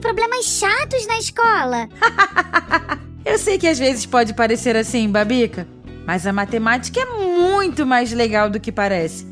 [0.00, 1.88] Problemas chatos na escola.
[3.24, 5.68] Eu sei que às vezes pode parecer assim, Babica,
[6.06, 9.26] mas a matemática é muito mais legal do que parece.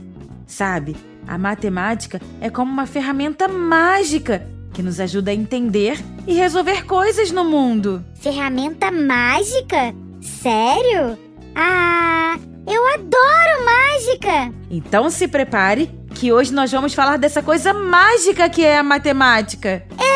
[0.47, 6.85] Sabe, a matemática é como uma ferramenta mágica que nos ajuda a entender e resolver
[6.85, 8.05] coisas no mundo.
[8.15, 9.95] Ferramenta mágica?
[10.21, 11.19] Sério?
[11.55, 14.55] Ah, eu adoro mágica!
[14.71, 19.85] Então se prepare, que hoje nós vamos falar dessa coisa mágica que é a matemática.
[19.99, 20.08] Eba!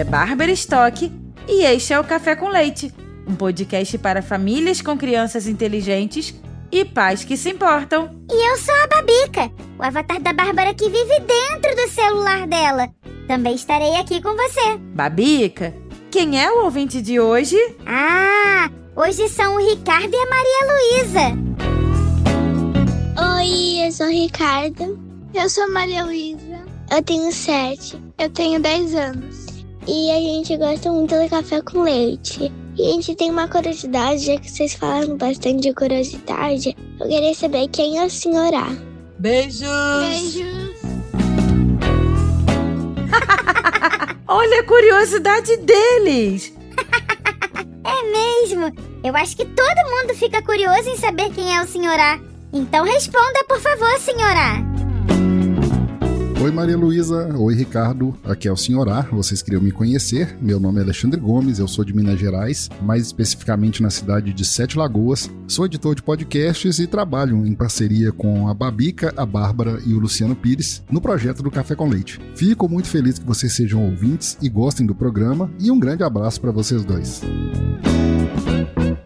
[0.00, 1.12] É Bárbara Stock
[1.46, 2.90] e este é o Café com Leite,
[3.28, 6.34] um podcast para famílias com crianças inteligentes
[6.72, 8.08] e pais que se importam.
[8.30, 12.88] E eu sou a Babica, o avatar da Bárbara que vive dentro do celular dela.
[13.28, 14.78] Também estarei aqui com você.
[14.94, 15.74] Babica,
[16.10, 17.58] quem é o ouvinte de hoje?
[17.84, 21.50] Ah, hoje são o Ricardo e a Maria Luísa.
[23.36, 24.98] Oi, eu sou o Ricardo.
[25.34, 26.64] Eu sou a Maria Luísa.
[26.90, 28.02] Eu tenho sete.
[28.18, 29.39] Eu tenho 10 anos.
[29.86, 32.52] E a gente gosta muito do café com leite.
[32.76, 36.76] E a gente tem uma curiosidade, já que vocês falaram bastante de curiosidade.
[37.00, 38.68] Eu queria saber quem é o senhor A.
[39.18, 39.68] Beijos!
[40.08, 40.80] Beijos!
[44.28, 46.52] Olha a curiosidade deles!
[47.84, 48.72] É mesmo?
[49.02, 51.98] Eu acho que todo mundo fica curioso em saber quem é o Sr.
[51.98, 52.20] A.
[52.52, 54.69] Então responda, por favor, Sr.
[56.42, 60.58] Oi Maria Luísa, oi Ricardo, aqui é o Senhor A, vocês queriam me conhecer, meu
[60.58, 64.78] nome é Alexandre Gomes, eu sou de Minas Gerais, mais especificamente na cidade de Sete
[64.78, 69.92] Lagoas, sou editor de podcasts e trabalho em parceria com a Babica, a Bárbara e
[69.92, 72.18] o Luciano Pires no projeto do Café com Leite.
[72.34, 76.40] Fico muito feliz que vocês sejam ouvintes e gostem do programa e um grande abraço
[76.40, 77.20] para vocês dois.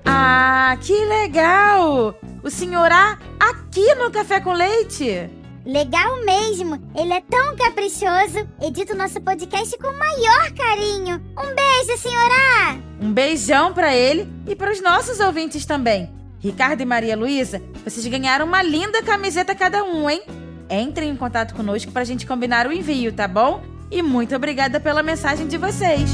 [0.05, 2.17] Ah, que legal!
[2.45, 5.44] O senhor A aqui no Café com Leite!
[5.65, 6.79] Legal mesmo!
[6.95, 8.47] Ele é tão caprichoso.
[8.61, 11.23] Edita o nosso podcast com o maior carinho.
[11.39, 12.83] Um beijo, senhora!
[13.01, 16.13] Um beijão pra ele e para os nossos ouvintes também.
[16.39, 20.23] Ricardo e Maria Luísa, vocês ganharam uma linda camiseta cada um, hein?
[20.69, 23.63] Entrem em contato conosco pra gente combinar o envio, tá bom?
[23.91, 26.11] E muito obrigada pela mensagem de vocês.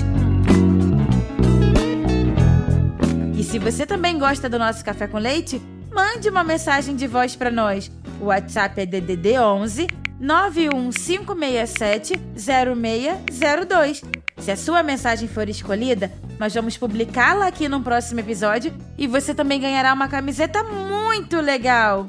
[3.37, 5.61] E se você também gosta do nosso café com leite,
[5.93, 7.91] mande uma mensagem de voz para nós.
[8.21, 9.87] O WhatsApp é DDD 11
[10.21, 14.03] 91567 0602.
[14.37, 19.35] Se a sua mensagem for escolhida, nós vamos publicá-la aqui no próximo episódio e você
[19.35, 22.07] também ganhará uma camiseta muito legal.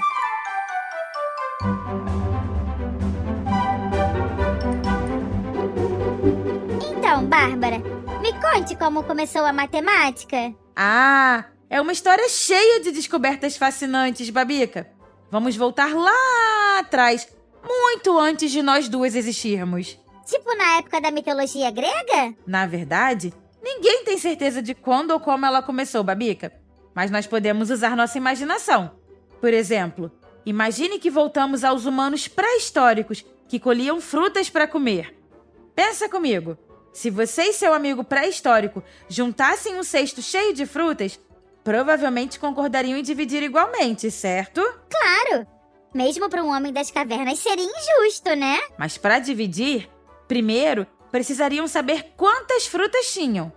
[6.98, 7.78] Então, Bárbara,
[8.22, 10.54] me conte como começou a matemática.
[10.76, 15.00] Ah, é uma história cheia de descobertas fascinantes, Babica.
[15.31, 17.25] Vamos voltar lá atrás,
[17.64, 19.97] muito antes de nós duas existirmos.
[20.25, 22.36] Tipo na época da mitologia grega?
[22.46, 23.34] Na verdade,
[23.64, 26.52] ninguém tem certeza de quando ou como ela começou, Babica.
[26.94, 28.92] Mas nós podemos usar nossa imaginação.
[29.40, 30.12] Por exemplo,
[30.46, 35.16] imagine que voltamos aos humanos pré-históricos que colhiam frutas para comer.
[35.74, 36.58] Pensa comigo.
[36.92, 41.18] Se você e seu amigo pré-histórico juntassem um cesto cheio de frutas,
[41.64, 44.62] provavelmente concordariam em dividir igualmente, certo?
[44.90, 45.48] Claro!
[45.94, 48.60] Mesmo para um homem das cavernas seria injusto, né?
[48.78, 49.90] Mas para dividir,
[50.28, 53.52] primeiro precisariam saber quantas frutas tinham.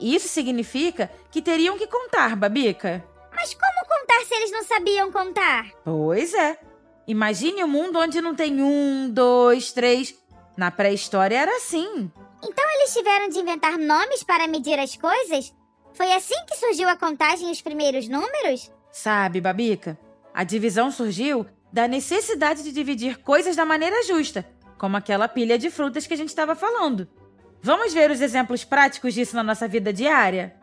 [0.00, 3.04] Isso significa que teriam que contar, Babica.
[3.34, 5.70] Mas como contar se eles não sabiam contar?
[5.84, 6.58] Pois é.
[7.06, 10.14] Imagine um mundo onde não tem um, dois, três.
[10.56, 12.10] Na pré-história era assim.
[12.42, 15.52] Então eles tiveram de inventar nomes para medir as coisas?
[15.94, 18.70] Foi assim que surgiu a contagem e os primeiros números?
[18.90, 19.98] Sabe, Babica,
[20.34, 24.44] a divisão surgiu da necessidade de dividir coisas da maneira justa,
[24.76, 27.08] como aquela pilha de frutas que a gente estava falando.
[27.62, 30.54] Vamos ver os exemplos práticos disso na nossa vida diária?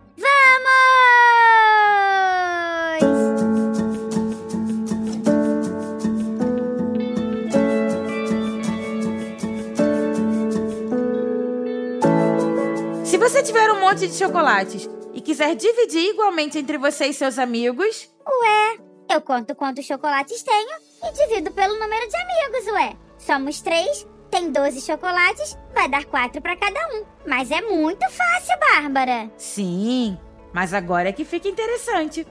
[13.42, 18.08] Você tiver um monte de chocolates e quiser dividir igualmente entre você e seus amigos,
[18.24, 18.76] Ué,
[19.10, 22.96] eu Eu conto quantos chocolates tenho e divido pelo número de amigos, ué.
[23.18, 27.04] Somos três, tem 12 chocolates, vai dar quatro para cada um.
[27.26, 29.32] Mas é muito fácil, Bárbara.
[29.38, 30.20] Sim,
[30.54, 32.28] mas agora é que fica interessante.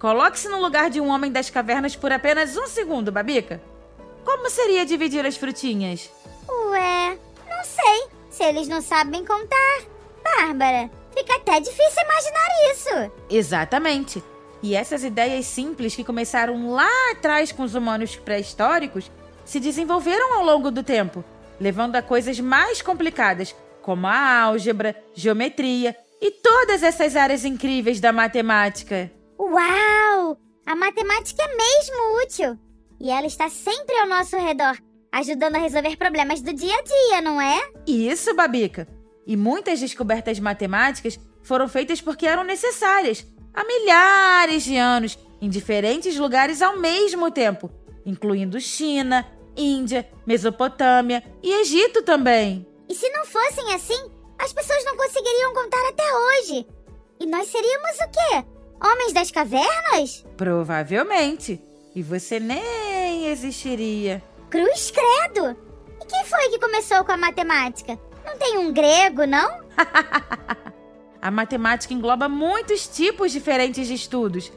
[0.00, 3.62] Coloque-se no lugar de um homem das cavernas por apenas um segundo, Babica.
[4.24, 6.10] Como seria dividir as frutinhas?
[6.48, 7.18] Ué,
[7.50, 8.08] não sei.
[8.30, 9.93] Se eles não sabem contar.
[10.36, 13.12] Bárbara, fica até difícil imaginar isso.
[13.30, 14.22] Exatamente.
[14.62, 19.10] E essas ideias simples que começaram lá atrás com os humanos pré-históricos
[19.44, 21.22] se desenvolveram ao longo do tempo,
[21.60, 28.12] levando a coisas mais complicadas, como a álgebra, geometria e todas essas áreas incríveis da
[28.12, 29.10] matemática.
[29.38, 30.38] Uau!
[30.66, 32.58] A matemática é mesmo útil.
[32.98, 34.78] E ela está sempre ao nosso redor,
[35.12, 37.60] ajudando a resolver problemas do dia a dia, não é?
[37.86, 38.88] Isso, Babica.
[39.26, 46.16] E muitas descobertas matemáticas foram feitas porque eram necessárias há milhares de anos, em diferentes
[46.16, 47.70] lugares ao mesmo tempo,
[48.04, 49.26] incluindo China,
[49.56, 52.66] Índia, Mesopotâmia e Egito também.
[52.88, 56.66] E se não fossem assim, as pessoas não conseguiriam contar até hoje.
[57.20, 58.44] E nós seríamos o quê?
[58.82, 60.24] Homens das cavernas?
[60.36, 61.60] Provavelmente.
[61.94, 64.22] E você nem existiria.
[64.50, 65.56] Cruz credo!
[66.02, 67.98] E quem foi que começou com a matemática?
[68.24, 69.60] Não tem um grego, não?
[71.20, 74.52] a matemática engloba muitos tipos diferentes de estudos.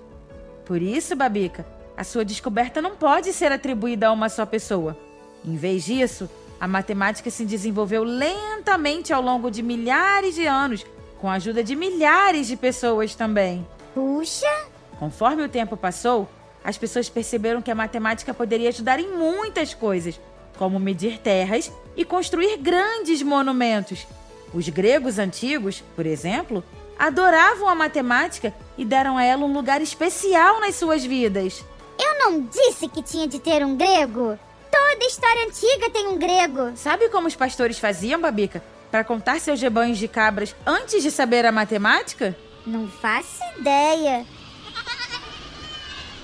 [0.65, 1.65] Por isso, Babica,
[1.95, 4.97] a sua descoberta não pode ser atribuída a uma só pessoa.
[5.45, 6.29] Em vez disso,
[6.59, 10.85] a matemática se desenvolveu lentamente ao longo de milhares de anos,
[11.19, 13.65] com a ajuda de milhares de pessoas também.
[13.93, 14.67] Puxa!
[14.99, 16.27] Conforme o tempo passou,
[16.63, 20.19] as pessoas perceberam que a matemática poderia ajudar em muitas coisas,
[20.57, 24.05] como medir terras e construir grandes monumentos.
[24.53, 26.63] Os gregos antigos, por exemplo,
[26.97, 31.63] adoravam a matemática e deram a ela um lugar especial nas suas vidas.
[31.99, 34.37] Eu não disse que tinha de ter um grego?
[34.71, 36.71] Toda história antiga tem um grego.
[36.75, 41.45] Sabe como os pastores faziam, Babica, para contar seus rebanhos de cabras antes de saber
[41.45, 42.35] a matemática?
[42.65, 44.25] Não faço ideia.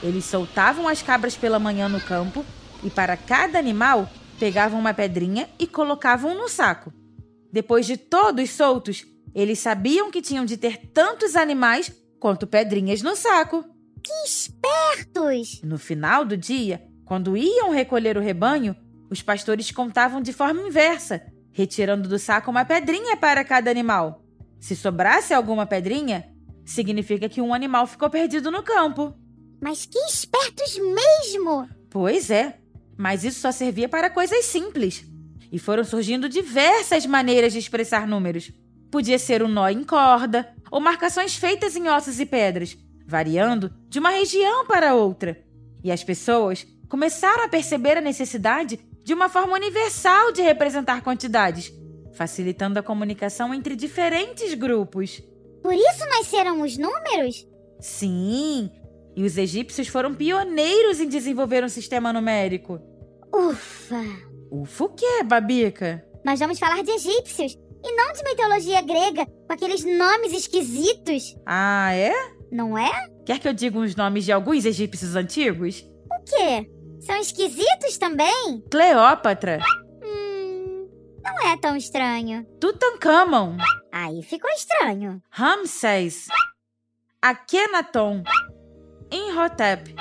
[0.01, 2.45] Eles soltavam as cabras pela manhã no campo
[2.83, 4.09] e, para cada animal,
[4.39, 6.93] pegavam uma pedrinha e colocavam no saco.
[7.51, 13.15] Depois de todos soltos, eles sabiam que tinham de ter tantos animais quanto pedrinhas no
[13.15, 13.63] saco.
[14.03, 15.61] Que espertos!
[15.63, 18.75] No final do dia, quando iam recolher o rebanho,
[19.09, 21.21] os pastores contavam de forma inversa,
[21.51, 24.23] retirando do saco uma pedrinha para cada animal.
[24.59, 26.25] Se sobrasse alguma pedrinha,
[26.65, 29.13] significa que um animal ficou perdido no campo.
[29.61, 31.67] Mas que espertos mesmo!
[31.89, 32.57] Pois é,
[32.97, 35.05] mas isso só servia para coisas simples.
[35.51, 38.51] E foram surgindo diversas maneiras de expressar números.
[38.91, 43.99] Podia ser um nó em corda ou marcações feitas em ossos e pedras, variando de
[43.99, 45.43] uma região para outra.
[45.83, 51.73] E as pessoas começaram a perceber a necessidade de uma forma universal de representar quantidades,
[52.13, 55.21] facilitando a comunicação entre diferentes grupos.
[55.61, 57.45] Por isso nasceram os números?
[57.79, 58.71] Sim,
[59.15, 62.79] e os egípcios foram pioneiros em desenvolver um sistema numérico.
[63.33, 64.01] Ufa!
[64.51, 66.05] Ufa o quê, Babica?
[66.23, 71.35] Nós vamos falar de egípcios e não de mitologia grega, com aqueles nomes esquisitos.
[71.45, 72.13] Ah, é?
[72.51, 72.91] Não é?
[73.25, 75.81] Quer que eu diga os nomes de alguns egípcios antigos?
[75.81, 76.69] O quê?
[77.01, 78.63] São esquisitos também?
[78.71, 79.59] Cleópatra.
[80.03, 80.87] Hum,
[81.23, 82.45] não é tão estranho.
[82.61, 83.57] Tutankhamon.
[83.91, 85.21] Aí ficou estranho.
[85.29, 86.27] Ramsés.
[87.21, 88.23] Akhenaton.
[89.13, 89.93] Imhotep,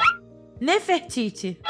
[0.58, 1.60] Nefertiti.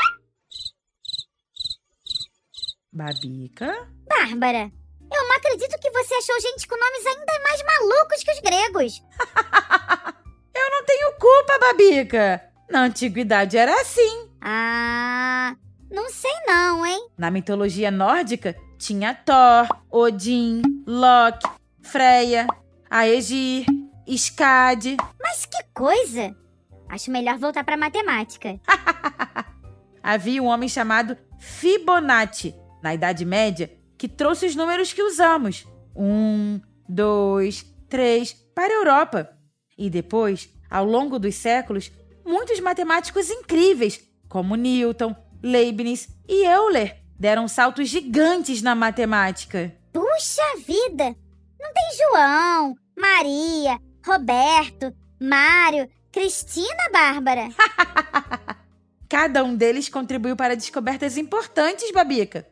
[2.92, 3.88] Babica?
[4.06, 4.70] Bárbara,
[5.12, 9.02] eu não acredito que você achou gente com nomes ainda mais malucos que os gregos.
[10.54, 12.48] eu não tenho culpa, Babica.
[12.70, 14.30] Na antiguidade era assim.
[14.40, 15.56] Ah,
[15.90, 17.08] não sei não, hein?
[17.18, 21.48] Na mitologia nórdica tinha Thor, Odin, Loki,
[21.82, 22.46] Freya,
[22.88, 23.66] Aegir,
[24.06, 24.96] Skadi.
[25.20, 26.40] Mas que coisa!
[26.92, 28.60] Acho melhor voltar para matemática.
[30.04, 35.66] Havia um homem chamado Fibonacci, na Idade Média, que trouxe os números que usamos.
[35.96, 39.34] Um, dois, três, para a Europa.
[39.78, 41.90] E depois, ao longo dos séculos,
[42.26, 49.74] muitos matemáticos incríveis, como Newton, Leibniz e Euler, deram saltos gigantes na matemática.
[49.94, 51.16] Puxa vida!
[51.58, 57.48] Não tem João, Maria, Roberto, Mário, Cristina Bárbara.
[59.08, 62.46] Cada um deles contribuiu para descobertas importantes, Babica.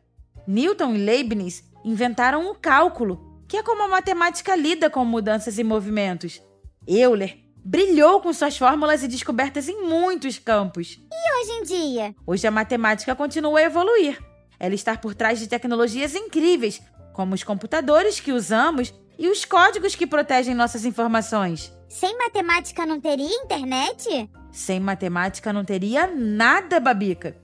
[0.47, 5.65] Newton e Leibniz inventaram o cálculo, que é como a matemática lida com mudanças e
[5.65, 6.41] movimentos.
[6.89, 10.99] Euler brilhou com suas fórmulas e descobertas em muitos campos.
[11.13, 12.15] E hoje em dia?
[12.27, 14.19] Hoje a matemática continua a evoluir.
[14.59, 16.81] Ela está por trás de tecnologias incríveis,
[17.13, 21.71] como os computadores que usamos e os códigos que protegem nossas informações.
[21.91, 24.31] Sem matemática não teria internet?
[24.51, 27.37] Sem matemática não teria nada, Babica.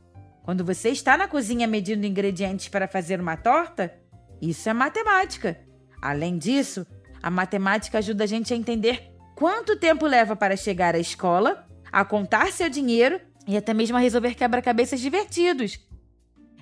[0.42, 3.94] Quando você está na cozinha medindo ingredientes para fazer uma torta,
[4.40, 5.60] isso é matemática.
[6.00, 6.86] Além disso,
[7.22, 12.06] a matemática ajuda a gente a entender quanto tempo leva para chegar à escola, a
[12.06, 15.78] contar seu dinheiro e até mesmo a resolver quebra-cabeças divertidos.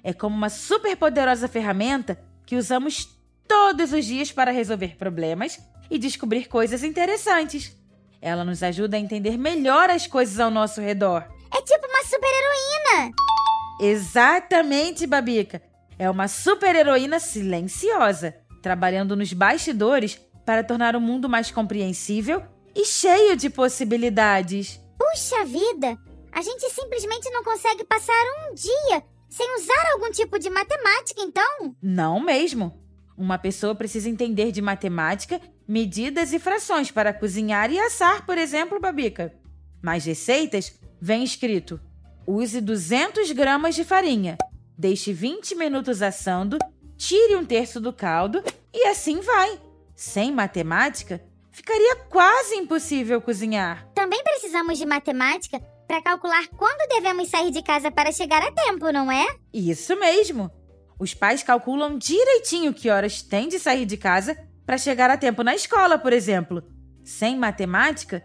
[0.02, 3.14] É como uma superpoderosa ferramenta que usamos
[3.48, 5.58] todos os dias para resolver problemas
[5.90, 7.76] e descobrir coisas interessantes.
[8.20, 11.26] Ela nos ajuda a entender melhor as coisas ao nosso redor.
[11.54, 13.12] É tipo uma super-heroína!
[13.80, 15.62] Exatamente, Babica!
[15.98, 22.42] É uma super-heroína silenciosa, trabalhando nos bastidores para tornar o mundo mais compreensível
[22.74, 24.80] e cheio de possibilidades.
[24.98, 25.98] Puxa vida!
[26.32, 28.12] A gente simplesmente não consegue passar
[28.48, 31.76] um dia sem usar algum tipo de matemática, então?
[31.82, 32.83] Não mesmo.
[33.16, 38.80] Uma pessoa precisa entender de matemática, medidas e frações para cozinhar e assar, por exemplo,
[38.80, 39.32] Babica.
[39.82, 41.80] Nas receitas, vem escrito:
[42.26, 44.36] use 200 gramas de farinha,
[44.76, 46.58] deixe 20 minutos assando,
[46.96, 48.42] tire um terço do caldo
[48.72, 49.60] e assim vai.
[49.94, 53.88] Sem matemática, ficaria quase impossível cozinhar.
[53.94, 58.90] Também precisamos de matemática para calcular quando devemos sair de casa para chegar a tempo,
[58.90, 59.24] não é?
[59.52, 60.50] Isso mesmo.
[60.98, 65.42] Os pais calculam direitinho que horas tem de sair de casa para chegar a tempo
[65.42, 66.62] na escola, por exemplo.
[67.04, 68.24] Sem matemática,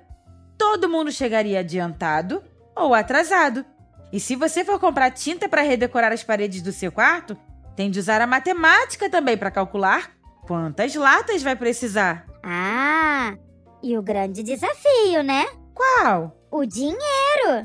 [0.57, 2.43] todo mundo chegaria adiantado
[2.75, 3.65] ou atrasado.
[4.11, 7.37] E se você for comprar tinta para redecorar as paredes do seu quarto,
[7.75, 10.11] tem de usar a matemática também para calcular
[10.47, 12.25] quantas latas vai precisar.
[12.43, 13.37] Ah,
[13.83, 15.45] e o grande desafio, né?
[15.73, 16.35] Qual?
[16.51, 17.63] O dinheiro.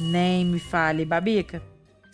[0.00, 1.62] Nem me fale, Babica.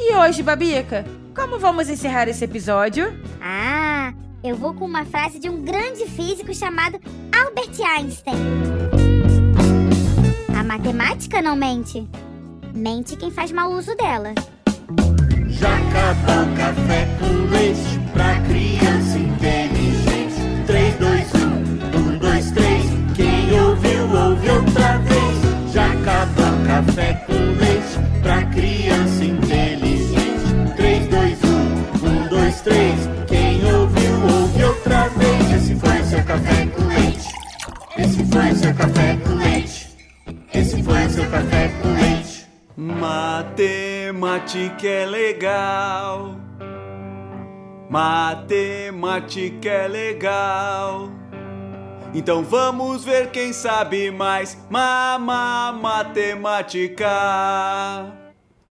[0.00, 1.04] E hoje, Babica,
[1.36, 3.16] como vamos encerrar esse episódio?
[3.40, 4.12] Ah,
[4.42, 7.00] eu vou com uma frase de um grande físico chamado
[7.32, 8.34] Albert Einstein.
[10.58, 12.08] A matemática não mente.
[12.74, 14.34] Mente quem faz mau uso dela.
[15.46, 20.66] Já acabou café com leite pra criança inteligente.
[20.66, 22.84] 3, 2, 1, 1, 2, 3.
[23.14, 25.72] Quem ouviu, ouve outra vez.
[25.72, 27.63] Já acabou café com leite
[44.44, 46.36] Matemática é legal.
[47.88, 51.08] Matemática é legal.
[52.12, 54.58] Então vamos ver quem sabe mais.
[54.68, 57.08] Mama matemática.